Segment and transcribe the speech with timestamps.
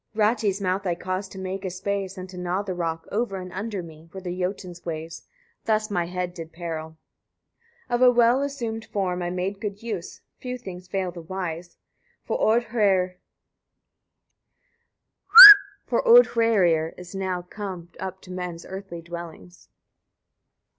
[0.13, 0.19] 107.
[0.47, 3.53] Rati's mouth I caused to make a space, and to gnaw the rock; over and
[3.53, 5.27] under me were the Jotun's ways:
[5.65, 6.97] thus I my head did peril.
[7.85, 7.93] 108.
[7.93, 11.77] Of a well assumed form I made good use: few things fail the wise;
[12.25, 13.19] for Odhrærir
[16.97, 19.69] is now come up to men's earthly dwellings.